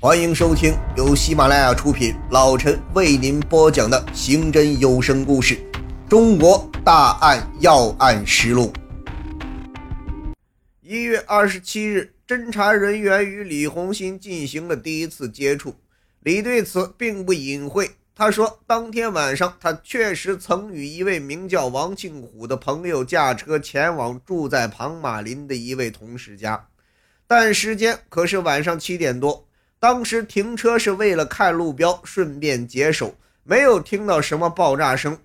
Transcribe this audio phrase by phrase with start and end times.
[0.00, 5.56] 欢迎收听由喜马拉雅出品，老陈为您播讲的刑侦有声故事
[6.08, 8.72] 《中国大案要案实录》。
[10.82, 15.74] 一月二十七日，侦查人员与李红新进行了第一次接触。
[16.20, 26.68] 李对此并不隐晦，他说，当天晚上他确实曾与一位名叫王庆虎的朋友驾车前往住在庞马林的一位同事家，
[27.26, 29.47] 但时间可是晚上七点多。
[29.80, 33.14] 当时停车是为了看路标，顺便解手，
[33.44, 35.18] 没有听到什么爆炸声。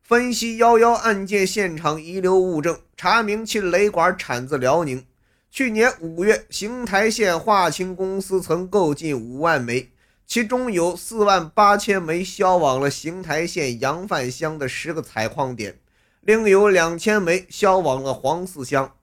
[0.00, 5.04] 分析幺幺案件现场遗留物证，查明其雷管产自辽宁。
[5.50, 9.90] 去年五月，邢台县华清公司曾购进五万枚，
[10.26, 15.78] 其中有四万八千枚销往了邢台县杨范乡的十个采矿点，
[16.22, 18.94] 另有两千枚销往了黄四乡。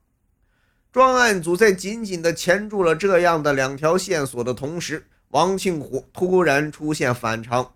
[0.91, 7.73] 专案组在紧紧地钳住了这样的两条线索的同时，王庆虎突然出现反常。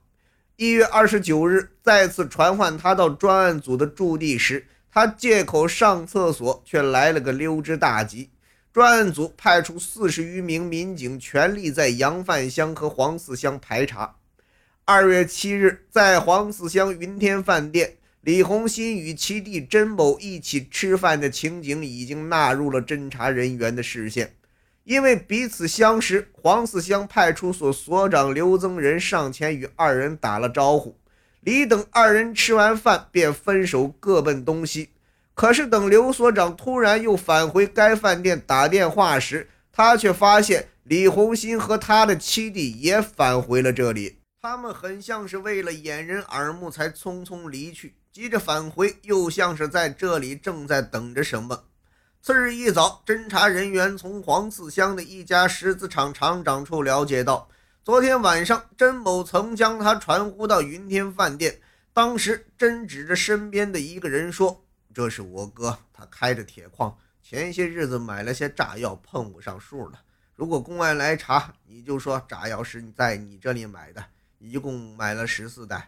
[0.55, 8.31] 一月二十九日，再次传唤他到专案组的驻地时，他借口上厕所，却来了个溜之大吉。
[8.71, 14.15] 专案组派出四十余名民警，全力在扬范乡和黄四乡排查。
[14.85, 24.35] 二月七日，在黄四乡云天饭店，李红新与其弟甄某一起吃饭的情景已经纳入了侦查人员的视线。
[24.85, 30.95] 因为彼此相识，黄四乡派出所所长刘增仁上前与二人打了招呼。
[31.41, 34.91] 李等二人吃完饭便分手，各奔东西。
[35.33, 44.19] 可是等刘所长突然又返回该饭店打电话时，他却发现李红新和他的七弟也返回了这里。
[44.45, 51.63] 他们很像是为了掩人耳目才匆匆离去，急着返回，又像是在这里正在等着什么。
[52.21, 57.47] 次日一早，侦查人员从黄四乡的一家石子厂厂长处了解到，
[57.85, 61.61] 昨天晚上甄某曾将他传呼到云天饭店。
[61.93, 70.01] 当时，甄指着身边的一个人说：“这是我哥，他开着铁矿，前些日子买了些炸药，碰不上数了。
[70.35, 74.03] 如果公安来查，你就说炸药是在你这里买的，
[74.43, 75.87] 一共买了十四袋。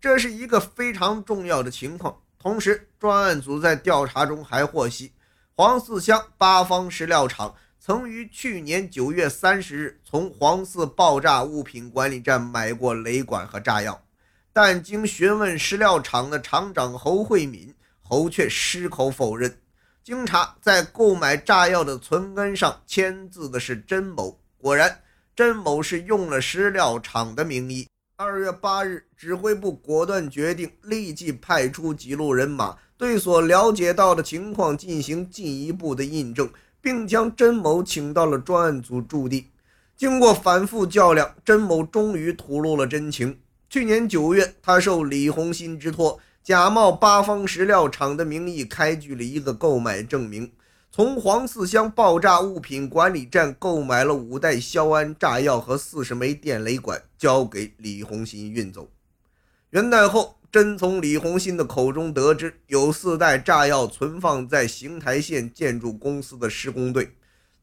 [0.00, 2.20] 这是一个非常重要的情况。
[2.38, 5.12] 同时，专案组在调查中还获悉。”
[5.56, 14.02] 黄四乡八方石料厂曾于去年九月三十日从黄四爆炸物品管理站买过雷管和炸药，
[14.54, 19.58] 但经询问石料厂的厂长侯慧敏，侯却矢口否认。
[20.02, 25.02] 经查，在购买炸药的存根上签字的是甄某，果然，
[25.40, 27.88] 甄某是用了石料厂的名义。
[28.16, 32.76] 二月八日，指挥部果断决定立即派出几路人马。
[32.98, 36.50] 对所了解到的情况进行进一步的印证，
[36.82, 39.46] 并将甄某请到了专案组驻地。
[39.96, 43.38] 经过反复较量，甄某终于吐露了真情。
[43.70, 50.52] 去年九月，他受李红新之托，假冒八方石料厂的名义开具了一个购买证明，
[50.92, 58.90] 从黄四乡爆炸物品管理站购买了五袋硝铵炸药和四十枚电雷管，交给李红新运走。
[59.70, 60.36] 元旦后。
[60.52, 67.12] 真从李红新的口中得知，有四袋炸药存放在邢台县建筑公司的施工队。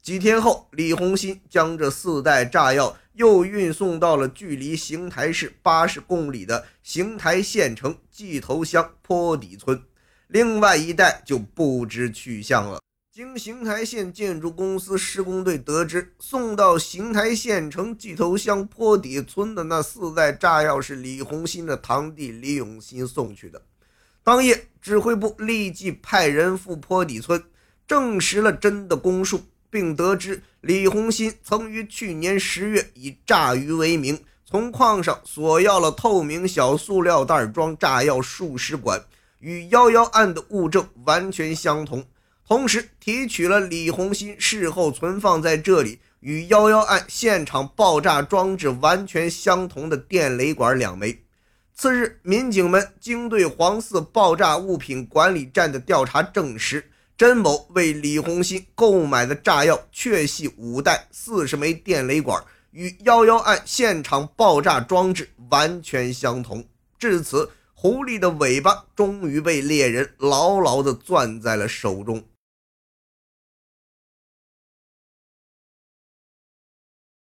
[0.01, 9.83] 几天后，李红新将这四袋炸药又运送到了距离邢台市八十公里的邢台县城冀头乡坡底村，
[10.27, 12.79] 另外一袋就不知去向了。
[13.17, 23.59] 经邢台县建筑公司施工队得知，送到邢台县城季头乡坡底村的那四袋炸药是李洪新的堂弟李永新送去的。
[24.21, 27.43] 当夜，指挥部立即派人赴坡底村，
[27.87, 29.41] 证实了真的供述，
[29.71, 39.03] 并得知李洪新曾于去年十月以炸鱼为名，从矿上索要了透明小塑料袋装炸药数十管，
[39.39, 42.05] 与幺幺案的物证完全相同。
[42.47, 51.25] 同时提取了李红新事后存放在这里与幺幺案现场爆炸装置完全相同的电雷管两枚。
[51.75, 62.41] 次日，民警们经对黄四爆炸物品管理站的调查证实，甄某为李红新购买的炸药确系五袋四十枚电雷管，
[62.71, 66.65] 与幺幺案现场爆炸装置完全相同。
[66.97, 72.23] 至此，狐狸的尾巴终于被猎人牢牢地攥在了手中。